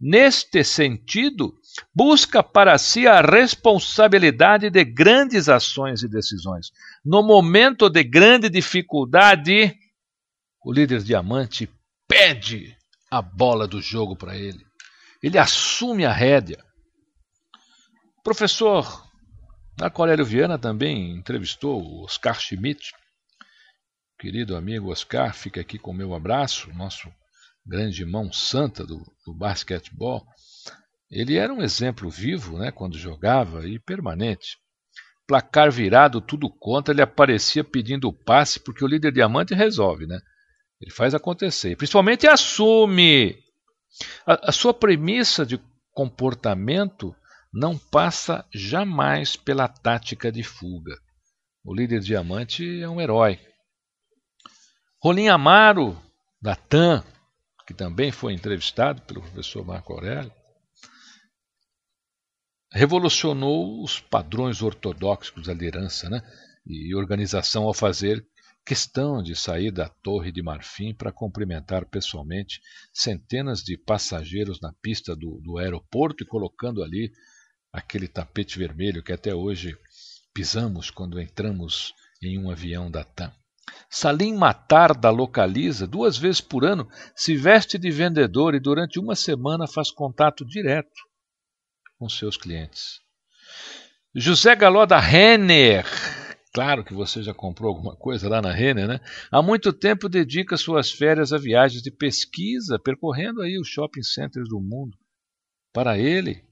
Neste 0.00 0.64
sentido, 0.64 1.52
busca 1.94 2.42
para 2.42 2.76
si 2.78 3.06
a 3.06 3.20
responsabilidade 3.20 4.70
de 4.70 4.84
grandes 4.84 5.48
ações 5.48 6.02
e 6.02 6.08
decisões. 6.08 6.70
No 7.04 7.22
momento 7.22 7.88
de 7.88 8.02
grande 8.02 8.48
dificuldade, 8.48 9.76
o 10.64 10.72
líder 10.72 11.02
diamante 11.02 11.70
pede 12.08 12.76
a 13.10 13.20
bola 13.22 13.66
do 13.66 13.80
jogo 13.80 14.16
para 14.16 14.36
ele. 14.36 14.64
Ele 15.22 15.38
assume 15.38 16.04
a 16.04 16.12
rédea. 16.12 16.64
O 18.18 18.22
professor 18.22 19.06
Marco 19.78 20.00
Aurélio 20.00 20.24
Viana 20.24 20.58
também 20.58 21.12
entrevistou 21.12 21.82
o 21.82 22.04
Oscar 22.04 22.40
Schmidt. 22.40 22.92
Querido 24.18 24.56
amigo 24.56 24.90
Oscar, 24.90 25.34
fica 25.34 25.60
aqui 25.60 25.78
com 25.78 25.90
o 25.90 25.94
meu 25.94 26.14
abraço, 26.14 26.72
nosso 26.72 27.12
grande 27.64 28.02
mão 28.06 28.32
santa 28.32 28.86
do, 28.86 29.04
do 29.26 29.34
basquetebol. 29.34 30.26
Ele 31.10 31.36
era 31.36 31.52
um 31.52 31.62
exemplo 31.62 32.10
vivo 32.10 32.58
né, 32.58 32.70
quando 32.70 32.98
jogava 32.98 33.66
e 33.66 33.78
permanente. 33.78 34.58
Placar 35.26 35.70
virado, 35.70 36.20
tudo 36.20 36.48
contra, 36.48 36.92
ele 36.92 37.02
aparecia 37.02 37.64
pedindo 37.64 38.08
o 38.08 38.12
passe 38.12 38.60
porque 38.60 38.84
o 38.84 38.88
líder 38.88 39.12
diamante 39.12 39.54
resolve, 39.54 40.06
né? 40.06 40.20
Ele 40.80 40.90
faz 40.90 41.14
acontecer. 41.14 41.76
Principalmente 41.76 42.26
assume. 42.26 43.36
A, 44.26 44.50
a 44.50 44.52
sua 44.52 44.74
premissa 44.74 45.44
de 45.44 45.60
comportamento 45.92 47.14
não 47.52 47.78
passa 47.78 48.44
jamais 48.52 49.34
pela 49.34 49.66
tática 49.66 50.30
de 50.30 50.42
fuga. 50.42 50.94
O 51.64 51.74
líder 51.74 52.00
diamante 52.00 52.82
é 52.82 52.88
um 52.88 53.00
herói. 53.00 53.40
Rolim 55.02 55.28
Amaro, 55.28 56.00
da 56.40 56.54
TAM, 56.54 57.02
que 57.66 57.74
também 57.74 58.12
foi 58.12 58.32
entrevistado 58.34 59.02
pelo 59.02 59.22
professor 59.22 59.64
Marco 59.64 59.92
Aurélio, 59.92 60.32
revolucionou 62.72 63.82
os 63.82 64.00
padrões 64.00 64.62
ortodoxos 64.62 65.46
da 65.46 65.52
liderança 65.52 66.10
né, 66.10 66.22
e 66.66 66.94
organização 66.94 67.64
ao 67.64 67.74
fazer 67.74 68.26
questão 68.64 69.22
de 69.22 69.36
sair 69.36 69.70
da 69.70 69.88
Torre 69.88 70.32
de 70.32 70.42
Marfim 70.42 70.92
para 70.92 71.12
cumprimentar 71.12 71.86
pessoalmente 71.86 72.60
centenas 72.92 73.60
de 73.60 73.78
passageiros 73.78 74.60
na 74.60 74.72
pista 74.82 75.14
do, 75.14 75.40
do 75.40 75.58
aeroporto 75.58 76.24
e 76.24 76.26
colocando 76.26 76.82
ali 76.82 77.12
aquele 77.72 78.08
tapete 78.08 78.58
vermelho 78.58 79.04
que 79.04 79.12
até 79.12 79.32
hoje 79.32 79.76
pisamos 80.34 80.90
quando 80.90 81.20
entramos 81.20 81.94
em 82.20 82.38
um 82.38 82.50
avião 82.50 82.90
da 82.90 83.04
TAM. 83.04 83.32
Salim 83.88 84.34
Matar 84.34 84.96
da 84.96 85.10
Localiza, 85.10 85.86
duas 85.86 86.18
vezes 86.18 86.40
por 86.40 86.64
ano, 86.64 86.88
se 87.14 87.36
veste 87.36 87.78
de 87.78 87.90
vendedor 87.90 88.54
e 88.54 88.60
durante 88.60 88.98
uma 88.98 89.14
semana 89.14 89.66
faz 89.68 89.92
contato 89.92 90.44
direto 90.44 91.06
com 91.98 92.08
seus 92.08 92.36
clientes. 92.36 93.00
José 94.14 94.56
Galó 94.56 94.86
da 94.86 94.98
Renner, 94.98 95.84
claro 96.52 96.84
que 96.84 96.94
você 96.94 97.22
já 97.22 97.34
comprou 97.34 97.68
alguma 97.68 97.94
coisa 97.94 98.28
lá 98.28 98.40
na 98.40 98.50
Renner, 98.50 98.88
né? 98.88 99.00
Há 99.30 99.42
muito 99.42 99.72
tempo 99.72 100.08
dedica 100.08 100.56
suas 100.56 100.90
férias 100.90 101.32
a 101.32 101.38
viagens 101.38 101.82
de 101.82 101.90
pesquisa, 101.90 102.78
percorrendo 102.78 103.42
aí 103.42 103.58
os 103.58 103.68
shopping 103.68 104.02
centers 104.02 104.48
do 104.48 104.60
mundo. 104.60 104.96
Para 105.72 105.98
ele, 105.98 106.42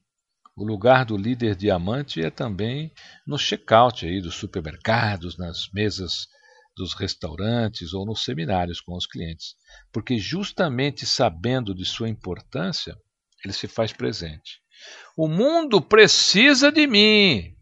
o 0.56 0.64
lugar 0.64 1.04
do 1.04 1.16
líder 1.16 1.56
diamante 1.56 2.20
é 2.22 2.30
também 2.30 2.92
no 3.26 3.38
check-out 3.38 4.06
aí 4.06 4.20
dos 4.20 4.34
supermercados, 4.34 5.38
nas 5.38 5.68
mesas 5.72 6.28
dos 6.76 6.92
restaurantes 6.92 7.92
ou 7.92 8.04
nos 8.04 8.24
seminários 8.24 8.80
com 8.80 8.94
os 8.96 9.06
clientes, 9.06 9.54
porque 9.92 10.18
justamente 10.18 11.06
sabendo 11.06 11.74
de 11.74 11.84
sua 11.84 12.08
importância, 12.08 12.96
ele 13.44 13.52
se 13.52 13.66
faz 13.68 13.92
presente. 13.92 14.63
O 15.16 15.28
mundo 15.28 15.80
precisa 15.80 16.72
de 16.72 16.86
mim. 16.86 17.54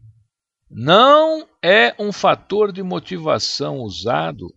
Não 0.69 1.47
é 1.61 1.93
um 1.99 2.11
fator 2.11 2.71
de 2.71 2.81
motivação 2.81 3.77
usado 3.79 4.47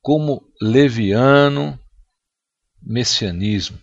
como 0.00 0.42
leviano 0.60 1.78
messianismo. 2.82 3.78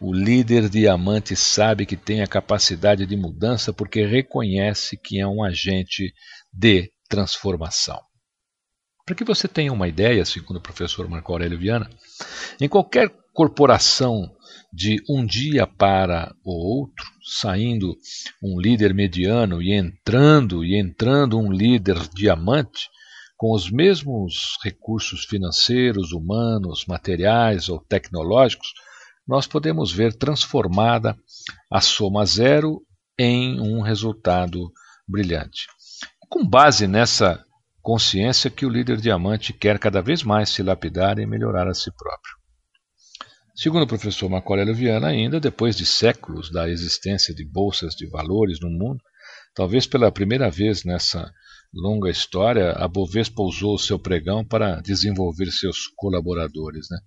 O 0.00 0.12
líder 0.12 0.68
diamante 0.68 1.34
sabe 1.36 1.86
que 1.86 1.96
tem 1.96 2.22
a 2.22 2.26
capacidade 2.26 3.06
de 3.06 3.16
mudança 3.16 3.72
porque 3.72 4.04
reconhece 4.04 4.96
que 4.96 5.20
é 5.20 5.26
um 5.26 5.42
agente 5.42 6.14
de 6.52 6.90
transformação. 7.08 8.00
Para 9.04 9.14
que 9.14 9.24
você 9.24 9.48
tenha 9.48 9.72
uma 9.72 9.88
ideia, 9.88 10.24
segundo 10.24 10.56
o 10.56 10.62
professor 10.62 11.08
Marco 11.08 11.32
Aurélio 11.32 11.58
Viana, 11.58 11.90
em 12.60 12.68
qualquer 12.68 13.10
corporação 13.32 14.30
de 14.72 15.02
um 15.08 15.24
dia 15.24 15.66
para 15.66 16.34
o 16.44 16.50
outro, 16.50 17.06
saindo 17.22 17.96
um 18.42 18.58
líder 18.60 18.94
mediano 18.94 19.62
e 19.62 19.72
entrando 19.72 20.64
e 20.64 20.78
entrando 20.78 21.38
um 21.38 21.50
líder 21.50 21.96
diamante, 22.14 22.88
com 23.36 23.52
os 23.52 23.70
mesmos 23.70 24.56
recursos 24.62 25.24
financeiros, 25.24 26.12
humanos, 26.12 26.84
materiais 26.86 27.68
ou 27.68 27.80
tecnológicos, 27.80 28.68
nós 29.26 29.46
podemos 29.46 29.92
ver 29.92 30.14
transformada 30.14 31.16
a 31.70 31.80
soma 31.80 32.24
zero 32.24 32.82
em 33.18 33.60
um 33.60 33.80
resultado 33.80 34.72
brilhante. 35.08 35.66
Com 36.28 36.46
base 36.46 36.86
nessa 36.86 37.44
consciência 37.82 38.50
que 38.50 38.64
o 38.64 38.70
líder 38.70 38.98
diamante 38.98 39.52
quer 39.52 39.78
cada 39.78 40.00
vez 40.00 40.22
mais 40.22 40.50
se 40.50 40.62
lapidar 40.62 41.18
e 41.18 41.26
melhorar 41.26 41.68
a 41.68 41.74
si 41.74 41.90
próprio. 41.90 42.41
Segundo 43.54 43.82
o 43.82 43.86
professor 43.86 44.30
Marco 44.30 44.50
Aurélio 44.50 44.74
Viana, 44.74 45.08
ainda 45.08 45.38
depois 45.38 45.76
de 45.76 45.84
séculos 45.84 46.50
da 46.50 46.68
existência 46.70 47.34
de 47.34 47.44
bolsas 47.44 47.94
de 47.94 48.06
valores 48.08 48.58
no 48.60 48.70
mundo, 48.70 48.98
talvez 49.54 49.86
pela 49.86 50.10
primeira 50.10 50.50
vez 50.50 50.84
nessa 50.84 51.30
longa 51.72 52.10
história, 52.10 52.72
a 52.72 52.88
Bovespa 52.88 53.42
usou 53.42 53.76
seu 53.78 53.98
pregão 53.98 54.42
para 54.42 54.80
desenvolver 54.80 55.50
seus 55.50 55.86
colaboradores. 55.96 56.86
Né? 56.90 56.98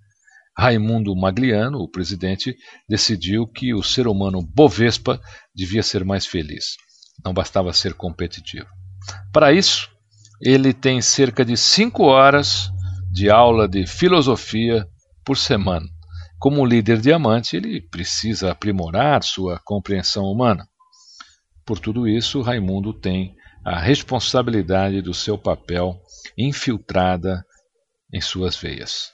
Raimundo 0.55 1.15
Magliano, 1.15 1.79
o 1.79 1.89
presidente, 1.89 2.55
decidiu 2.87 3.47
que 3.47 3.73
o 3.73 3.81
ser 3.81 4.07
humano 4.07 4.41
Bovespa 4.41 5.19
devia 5.53 5.81
ser 5.81 6.05
mais 6.05 6.27
feliz. 6.27 6.75
Não 7.23 7.33
bastava 7.33 7.73
ser 7.73 7.95
competitivo. 7.95 8.67
Para 9.33 9.51
isso, 9.51 9.89
ele 10.39 10.73
tem 10.73 11.01
cerca 11.01 11.43
de 11.43 11.57
cinco 11.57 12.03
horas 12.03 12.69
de 13.11 13.31
aula 13.31 13.67
de 13.67 13.87
filosofia 13.87 14.87
por 15.25 15.37
semana. 15.37 15.94
Como 16.45 16.63
líder 16.63 17.01
diamante, 17.01 17.57
ele 17.57 17.81
precisa 17.81 18.51
aprimorar 18.51 19.23
sua 19.23 19.59
compreensão 19.65 20.25
humana. 20.25 20.69
Por 21.65 21.79
tudo 21.79 22.07
isso, 22.07 22.39
Raimundo 22.39 22.93
tem 22.93 23.35
a 23.65 23.79
responsabilidade 23.79 25.01
do 25.01 25.11
seu 25.11 25.39
papel 25.39 25.99
infiltrada 26.37 27.43
em 28.13 28.21
suas 28.21 28.55
veias. 28.55 29.09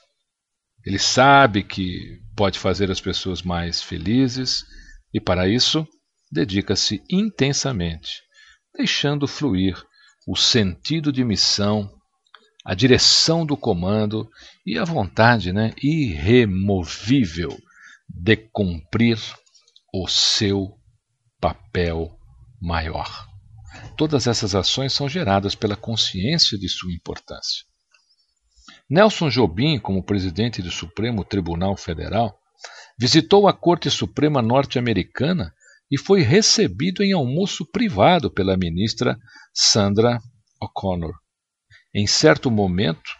Ele 0.84 0.98
sabe 0.98 1.62
que 1.62 2.20
pode 2.36 2.58
fazer 2.58 2.90
as 2.90 3.00
pessoas 3.00 3.40
mais 3.40 3.80
felizes 3.82 4.62
e, 5.10 5.18
para 5.18 5.48
isso, 5.48 5.88
dedica-se 6.30 7.02
intensamente, 7.10 8.20
deixando 8.76 9.26
fluir 9.26 9.82
o 10.28 10.36
sentido 10.36 11.10
de 11.10 11.24
missão, 11.24 11.90
a 12.64 12.74
direção 12.74 13.44
do 13.44 13.56
comando 13.56 14.30
e 14.64 14.78
a 14.78 14.84
vontade 14.84 15.52
né, 15.52 15.72
irremovível 15.82 17.56
de 18.08 18.36
cumprir 18.36 19.18
o 19.92 20.06
seu 20.06 20.78
papel 21.40 22.16
maior. 22.60 23.26
Todas 23.96 24.26
essas 24.26 24.54
ações 24.54 24.92
são 24.92 25.08
geradas 25.08 25.54
pela 25.54 25.76
consciência 25.76 26.58
de 26.58 26.68
sua 26.68 26.92
importância. 26.92 27.64
Nelson 28.88 29.28
Jobim, 29.28 29.78
como 29.78 30.04
presidente 30.04 30.62
do 30.62 30.70
Supremo 30.70 31.24
Tribunal 31.24 31.76
Federal, 31.76 32.38
visitou 32.98 33.48
a 33.48 33.52
Corte 33.52 33.90
Suprema 33.90 34.40
norte-americana 34.40 35.52
e 35.90 35.98
foi 35.98 36.22
recebido 36.22 37.02
em 37.02 37.12
almoço 37.12 37.66
privado 37.66 38.30
pela 38.30 38.56
ministra 38.56 39.18
Sandra 39.52 40.20
O'Connor. 40.60 41.21
Em 41.94 42.06
certo 42.06 42.50
momento, 42.50 43.10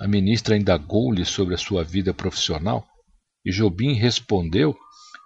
a 0.00 0.08
ministra 0.08 0.56
indagou-lhe 0.56 1.24
sobre 1.24 1.54
a 1.54 1.58
sua 1.58 1.84
vida 1.84 2.12
profissional 2.12 2.86
e 3.44 3.52
Jobim 3.52 3.94
respondeu 3.94 4.76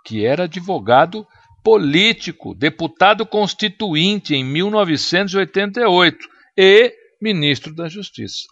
que 0.05 0.25
era 0.25 0.45
advogado 0.45 1.27
político, 1.63 2.55
deputado 2.55 3.27
constituinte 3.27 4.35
em 4.35 4.45
1988 4.45 6.29
e 6.57 6.95
ministro 7.21 7.75
da 7.75 7.89
Justiça. 7.89 8.47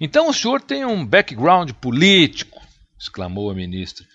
Então 0.00 0.28
o 0.28 0.34
senhor 0.34 0.60
tem 0.60 0.84
um 0.84 1.04
background 1.04 1.72
político, 1.72 2.60
exclamou 2.98 3.50
a 3.50 3.54
ministra. 3.54 4.06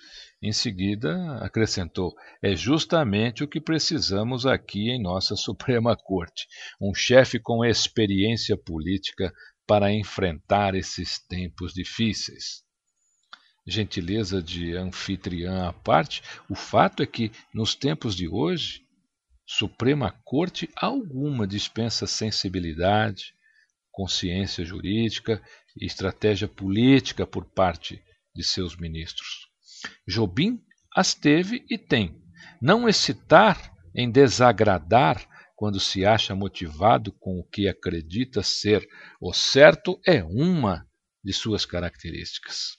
Em 0.41 0.51
seguida, 0.51 1.37
acrescentou: 1.37 2.13
é 2.41 2.55
justamente 2.55 3.43
o 3.43 3.47
que 3.47 3.61
precisamos 3.61 4.45
aqui 4.45 4.89
em 4.89 5.01
nossa 5.01 5.35
Suprema 5.37 5.95
Corte, 5.95 6.47
um 6.79 6.93
chefe 6.93 7.39
com 7.39 7.63
experiência 7.63 8.57
política 8.57 9.33
para 9.65 9.91
enfrentar 9.91 10.75
esses 10.75 11.19
tempos 11.27 11.73
difíceis. 11.73 12.63
Gentileza 13.67 14.43
de 14.43 14.75
anfitriã 14.75 15.69
à 15.69 15.73
parte, 15.73 16.21
o 16.47 16.53
fato 16.53 17.01
é 17.01 17.07
que, 17.07 17.31
nos 17.51 17.73
tempos 17.73 18.15
de 18.15 18.27
hoje, 18.27 18.85
Suprema 19.47 20.11
Corte 20.23 20.69
alguma 20.75 21.47
dispensa 21.47 22.05
sensibilidade, 22.05 23.33
consciência 23.91 24.65
jurídica 24.65 25.41
e 25.79 25.85
estratégia 25.85 26.47
política 26.47 27.25
por 27.25 27.45
parte 27.45 28.03
de 28.35 28.43
seus 28.43 28.75
ministros. 28.75 29.44
Jobim 30.07 30.61
as 30.95 31.13
teve 31.13 31.65
e 31.69 31.77
tem. 31.77 32.15
Não 32.61 32.87
excitar 32.87 33.73
em 33.93 34.09
desagradar 34.09 35.27
quando 35.55 35.79
se 35.79 36.05
acha 36.05 36.35
motivado 36.35 37.11
com 37.11 37.39
o 37.39 37.43
que 37.43 37.67
acredita 37.67 38.43
ser 38.43 38.87
o 39.21 39.33
certo 39.33 39.99
é 40.05 40.23
uma 40.23 40.87
de 41.23 41.33
suas 41.33 41.65
características. 41.65 42.77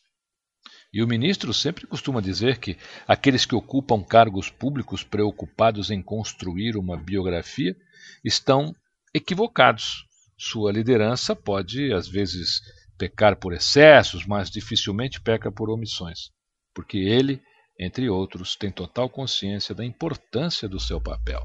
E 0.93 1.03
o 1.03 1.07
ministro 1.07 1.53
sempre 1.53 1.87
costuma 1.87 2.23
dizer 2.23 2.59
que 2.59 2.79
aqueles 3.07 3.45
que 3.45 3.55
ocupam 3.55 4.03
cargos 4.03 4.49
públicos 4.49 5.03
preocupados 5.03 5.91
em 5.91 6.03
construir 6.03 6.77
uma 6.77 6.97
biografia 6.97 7.77
estão 8.25 8.75
equivocados. 9.13 10.07
Sua 10.39 10.73
liderança 10.73 11.35
pode, 11.35 11.93
às 11.93 12.09
vezes, 12.09 12.61
pecar 12.97 13.37
por 13.37 13.53
excessos, 13.53 14.25
mas 14.27 14.51
dificilmente 14.51 15.21
peca 15.21 15.51
por 15.51 15.71
omissões 15.71 16.31
porque 16.77 16.99
ele, 16.99 17.43
entre 17.81 18.11
outros, 18.11 18.55
tem 18.55 18.71
total 18.71 19.09
consciência 19.09 19.75
da 19.75 19.83
importância 19.83 20.69
do 20.69 20.79
seu 20.79 21.01
papel. 21.01 21.43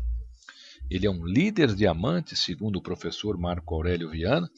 Ele 0.90 1.08
é 1.08 1.10
um 1.10 1.26
líder 1.26 1.74
diamante, 1.74 2.36
segundo 2.36 2.76
o 2.76 2.82
professor 2.82 3.38
Marco 3.38 3.74
Aurélio 3.74 4.10
Viana, 4.10 4.50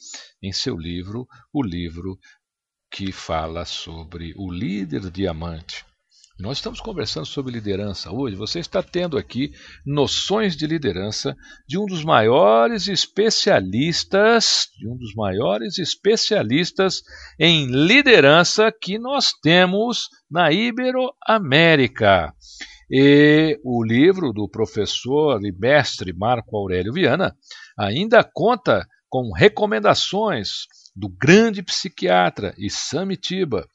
em 0.42 0.52
seu 0.52 0.76
livro, 0.76 1.28
o 1.52 1.62
livro 1.62 2.18
que 2.90 3.12
fala 3.12 3.64
sobre 3.64 4.34
o 4.36 4.50
líder 4.50 5.12
diamante. 5.12 5.86
Nós 6.38 6.58
estamos 6.58 6.80
conversando 6.80 7.26
sobre 7.26 7.52
liderança 7.52 8.10
hoje. 8.10 8.34
Você 8.34 8.58
está 8.58 8.82
tendo 8.82 9.16
aqui 9.16 9.52
noções 9.86 10.56
de 10.56 10.66
liderança 10.66 11.36
de 11.64 11.78
um 11.78 11.86
dos 11.86 12.02
maiores 12.02 12.88
especialistas, 12.88 14.66
de 14.76 14.88
um 14.88 14.96
dos 14.96 15.14
maiores 15.14 15.78
especialistas 15.78 17.02
em 17.38 17.66
liderança 17.66 18.72
que 18.72 18.98
nós 18.98 19.32
temos 19.40 20.08
na 20.28 20.50
Iberoamérica. 20.50 22.34
E 22.90 23.60
o 23.62 23.84
livro 23.84 24.32
do 24.32 24.48
professor 24.48 25.40
e 25.44 25.52
mestre 25.52 26.12
Marco 26.12 26.56
Aurélio 26.56 26.92
Viana 26.92 27.32
ainda 27.78 28.24
conta 28.24 28.84
com 29.08 29.32
recomendações 29.32 30.66
do 30.96 31.08
grande 31.08 31.62
psiquiatra 31.62 32.52
Isami 32.58 33.16
Tiba 33.16 33.68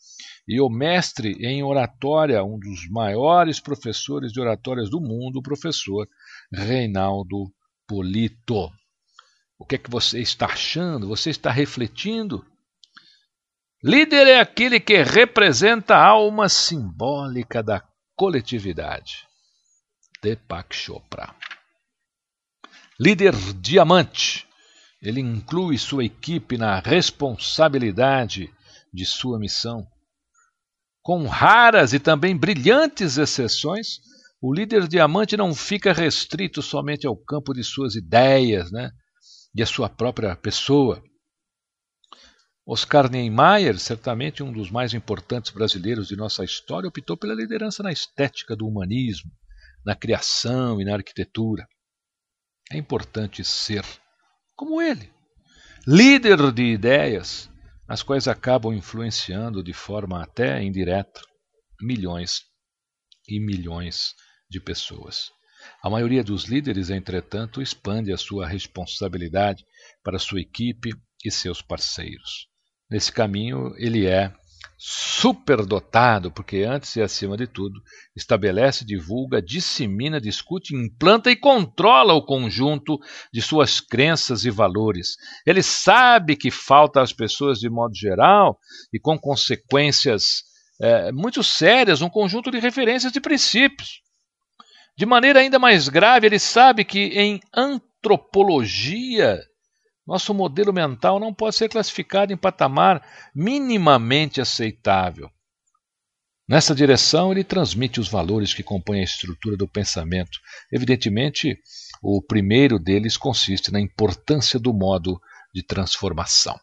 e 0.49 0.59
o 0.59 0.67
mestre 0.67 1.37
em 1.45 1.61
oratória, 1.61 2.43
um 2.43 2.57
dos 2.57 2.89
maiores 2.89 3.59
professores 3.59 4.33
de 4.33 4.41
oratórias 4.41 4.89
do 4.89 4.99
mundo, 4.99 5.37
o 5.37 5.43
professor 5.43 6.09
Reinaldo 6.51 7.53
Polito. 7.87 8.71
O 9.59 9.63
que 9.63 9.75
é 9.75 9.77
que 9.77 9.91
você 9.91 10.19
está 10.19 10.47
achando? 10.47 11.07
Você 11.07 11.29
está 11.29 11.51
refletindo? 11.51 12.43
Líder 13.83 14.25
é 14.25 14.39
aquele 14.39 14.79
que 14.79 15.03
representa 15.03 15.95
a 15.95 16.07
alma 16.07 16.49
simbólica 16.49 17.61
da 17.61 17.87
coletividade. 18.15 19.27
Deepak 20.19 20.75
Chopra. 20.75 21.35
Líder 22.99 23.35
diamante. 23.61 24.47
Ele 24.99 25.21
inclui 25.21 25.77
sua 25.77 26.03
equipe 26.03 26.57
na 26.57 26.79
responsabilidade 26.79 28.51
de 28.91 29.05
sua 29.05 29.37
missão. 29.37 29.87
Com 31.09 31.25
raras 31.25 31.91
e 31.91 31.99
também 31.99 32.37
brilhantes 32.37 33.17
exceções, 33.17 33.99
o 34.39 34.53
líder 34.53 34.87
diamante 34.87 35.35
não 35.35 35.55
fica 35.55 35.91
restrito 35.91 36.61
somente 36.61 37.07
ao 37.07 37.17
campo 37.17 37.51
de 37.51 37.63
suas 37.63 37.95
ideias 37.95 38.71
né, 38.71 38.91
e 39.55 39.63
a 39.63 39.65
sua 39.65 39.89
própria 39.89 40.35
pessoa. 40.35 41.01
Oscar 42.63 43.09
Niemeyer, 43.09 43.79
certamente 43.79 44.43
um 44.43 44.53
dos 44.53 44.69
mais 44.69 44.93
importantes 44.93 45.51
brasileiros 45.51 46.09
de 46.09 46.15
nossa 46.15 46.43
história, 46.43 46.87
optou 46.87 47.17
pela 47.17 47.33
liderança 47.33 47.81
na 47.81 47.91
estética 47.91 48.55
do 48.55 48.67
humanismo, 48.67 49.31
na 49.83 49.95
criação 49.95 50.79
e 50.79 50.85
na 50.85 50.93
arquitetura. 50.93 51.67
É 52.71 52.77
importante 52.77 53.43
ser 53.43 53.83
como 54.55 54.79
ele, 54.79 55.11
líder 55.87 56.51
de 56.51 56.65
ideias, 56.65 57.49
as 57.89 58.03
quais 58.03 58.27
acabam 58.27 58.71
influenciando 58.71 59.63
de 59.63 59.73
forma 59.73 60.21
até 60.21 60.61
indireta 60.61 61.21
milhões 61.81 62.43
e 63.27 63.39
milhões 63.39 64.13
de 64.47 64.59
pessoas. 64.59 65.31
A 65.83 65.89
maioria 65.89 66.23
dos 66.23 66.45
líderes, 66.45 66.91
entretanto, 66.91 67.63
expande 67.63 68.13
a 68.13 68.17
sua 68.17 68.47
responsabilidade 68.47 69.65
para 70.03 70.19
sua 70.19 70.39
equipe 70.39 70.91
e 71.25 71.31
seus 71.31 71.63
parceiros. 71.63 72.47
Nesse 72.89 73.11
caminho, 73.11 73.73
ele 73.77 74.05
é 74.05 74.31
superdotado, 74.81 76.31
porque 76.31 76.63
antes 76.63 76.95
e 76.95 77.01
acima 77.01 77.35
de 77.35 77.45
tudo, 77.45 77.81
estabelece, 78.15 78.85
divulga, 78.85 79.41
dissemina, 79.41 80.21
discute, 80.21 80.73
implanta 80.73 81.29
e 81.29 81.35
controla 81.35 82.13
o 82.13 82.25
conjunto 82.25 82.97
de 83.31 83.41
suas 83.41 83.81
crenças 83.81 84.45
e 84.45 84.49
valores. 84.49 85.17
Ele 85.45 85.61
sabe 85.61 86.37
que 86.37 86.49
falta 86.49 87.01
às 87.01 87.11
pessoas 87.11 87.59
de 87.59 87.69
modo 87.69 87.93
geral 87.93 88.57
e 88.93 88.97
com 88.97 89.19
consequências 89.19 90.43
é, 90.81 91.11
muito 91.11 91.43
sérias 91.43 92.01
um 92.01 92.09
conjunto 92.09 92.49
de 92.49 92.57
referências 92.57 93.13
e 93.13 93.19
princípios. 93.19 94.01
De 94.97 95.05
maneira 95.05 95.41
ainda 95.41 95.59
mais 95.59 95.89
grave, 95.89 96.25
ele 96.25 96.39
sabe 96.39 96.85
que 96.85 96.99
em 97.19 97.41
antropologia 97.53 99.41
nosso 100.09 100.33
modelo 100.33 100.73
mental 100.73 101.19
não 101.19 101.31
pode 101.31 101.55
ser 101.55 101.69
classificado 101.69 102.33
em 102.33 102.37
patamar 102.37 103.05
minimamente 103.33 104.41
aceitável. 104.41 105.29
Nessa 106.47 106.73
direção, 106.73 107.31
ele 107.31 107.43
transmite 107.43 107.99
os 107.99 108.09
valores 108.09 108.51
que 108.51 108.63
compõem 108.63 109.01
a 109.01 109.03
estrutura 109.03 109.55
do 109.55 109.67
pensamento. 109.67 110.39
Evidentemente, 110.73 111.59
o 112.01 112.23
primeiro 112.23 112.79
deles 112.79 113.17
consiste 113.17 113.71
na 113.71 113.79
importância 113.79 114.59
do 114.59 114.73
modo 114.73 115.21
de 115.53 115.61
transformação. 115.61 116.59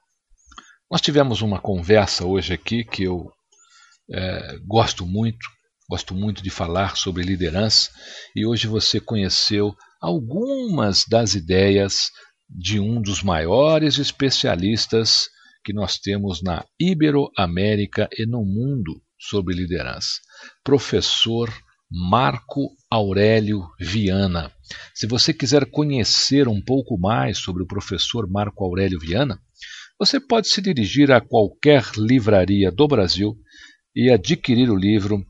Nós 0.91 1.01
tivemos 1.01 1.41
uma 1.41 1.61
conversa 1.61 2.27
hoje 2.27 2.53
aqui 2.53 2.83
que 2.83 3.05
eu 3.05 3.31
é, 4.11 4.59
gosto 4.67 5.07
muito, 5.07 5.47
gosto 5.89 6.17
muito 6.17 6.43
de 6.43 6.51
falar 6.51 6.97
sobre 6.97 7.23
liderança, 7.23 7.93
e 8.35 8.45
hoje 8.45 8.67
você 8.67 8.99
conheceu 8.99 9.73
algumas 10.01 11.05
das 11.09 11.37
ideias 11.37 12.11
de 12.49 12.79
um 12.79 13.01
dos 13.01 13.23
maiores 13.23 13.99
especialistas 13.99 15.29
que 15.65 15.73
nós 15.73 15.99
temos 15.99 16.43
na 16.43 16.65
Iberoamérica 16.79 18.09
e 18.17 18.27
no 18.27 18.45
mundo 18.45 19.03
sobre 19.19 19.55
liderança, 19.55 20.21
professor 20.63 21.53
Marco 21.91 22.71
Aurélio 22.91 23.69
Viana. 23.81 24.53
Se 24.95 25.07
você 25.07 25.33
quiser 25.33 25.71
conhecer 25.71 26.49
um 26.49 26.61
pouco 26.63 26.99
mais 26.99 27.39
sobre 27.39 27.63
o 27.63 27.67
professor 27.67 28.29
Marco 28.29 28.65
Aurélio 28.65 28.99
Viana, 28.99 29.41
você 29.99 30.21
pode 30.21 30.49
se 30.49 30.61
dirigir 30.61 31.11
a 31.11 31.21
qualquer 31.21 31.85
livraria 31.97 32.71
do 32.71 32.87
Brasil 32.87 33.37
e 33.95 34.11
adquirir 34.11 34.71
o 34.71 34.77
livro 34.77 35.25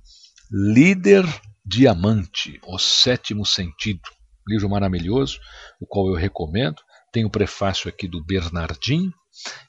Líder 0.51 1.25
Diamante, 1.65 2.61
O 2.67 2.79
Sétimo 2.79 3.47
Sentido. 3.47 4.03
Livro 4.49 4.69
maravilhoso, 4.69 5.39
o 5.81 5.87
qual 5.87 6.09
eu 6.09 6.15
recomendo 6.15 6.77
tem 7.17 7.25
o 7.25 7.31
prefácio 7.31 7.89
aqui 7.89 8.07
do 8.07 8.23
Bernardinho. 8.23 9.11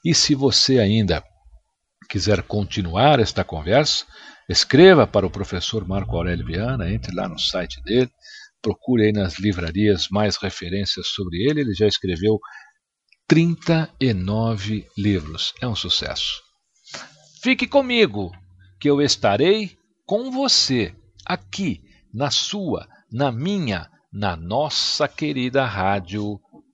E 0.04 0.14
se 0.14 0.34
você 0.34 0.78
ainda 0.78 1.24
quiser 2.10 2.42
continuar 2.42 3.20
esta 3.20 3.42
conversa, 3.42 4.04
escreva 4.50 5.06
para 5.06 5.26
o 5.26 5.30
professor 5.30 5.88
Marco 5.88 6.14
Aurélio 6.14 6.44
Viana, 6.44 6.92
entre 6.92 7.14
lá 7.14 7.26
no 7.26 7.38
site 7.38 7.82
dele, 7.84 8.10
procure 8.60 9.06
aí 9.06 9.12
nas 9.12 9.38
livrarias 9.38 10.08
mais 10.10 10.36
referências 10.36 11.08
sobre 11.08 11.38
ele. 11.48 11.62
Ele 11.62 11.72
já 11.72 11.86
escreveu 11.86 12.38
39 13.26 14.86
livros. 14.98 15.54
É 15.62 15.66
um 15.66 15.74
sucesso. 15.74 16.42
Fique 17.42 17.66
comigo, 17.66 18.30
que 18.78 18.90
eu 18.90 19.00
estarei 19.00 19.74
com 20.04 20.30
você 20.30 20.94
aqui 21.24 21.80
na 22.12 22.30
sua, 22.30 22.86
na 23.10 23.32
minha, 23.32 23.88
na 24.12 24.36
nossa 24.36 25.08
querida 25.08 25.64
rádio 25.64 26.38